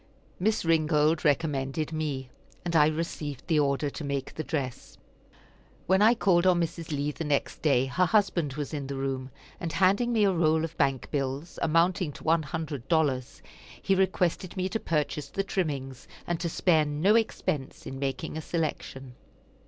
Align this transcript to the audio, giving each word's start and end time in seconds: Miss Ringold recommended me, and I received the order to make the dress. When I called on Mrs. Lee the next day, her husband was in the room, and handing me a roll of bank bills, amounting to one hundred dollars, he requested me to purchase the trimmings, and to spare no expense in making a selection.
Miss 0.39 0.65
Ringold 0.65 1.23
recommended 1.23 1.93
me, 1.93 2.31
and 2.65 2.75
I 2.75 2.87
received 2.87 3.43
the 3.45 3.59
order 3.59 3.91
to 3.91 4.03
make 4.03 4.33
the 4.33 4.43
dress. 4.43 4.97
When 5.85 6.01
I 6.01 6.15
called 6.15 6.47
on 6.47 6.59
Mrs. 6.59 6.89
Lee 6.89 7.11
the 7.11 7.23
next 7.23 7.61
day, 7.61 7.85
her 7.85 8.07
husband 8.07 8.53
was 8.55 8.73
in 8.73 8.87
the 8.87 8.95
room, 8.95 9.29
and 9.59 9.73
handing 9.73 10.11
me 10.11 10.23
a 10.23 10.31
roll 10.31 10.63
of 10.63 10.75
bank 10.75 11.11
bills, 11.11 11.59
amounting 11.61 12.11
to 12.13 12.23
one 12.23 12.41
hundred 12.41 12.87
dollars, 12.87 13.43
he 13.79 13.93
requested 13.93 14.57
me 14.57 14.67
to 14.69 14.79
purchase 14.79 15.29
the 15.29 15.43
trimmings, 15.43 16.07
and 16.25 16.39
to 16.39 16.49
spare 16.49 16.83
no 16.85 17.13
expense 17.13 17.85
in 17.85 17.99
making 17.99 18.35
a 18.37 18.41
selection. 18.41 19.13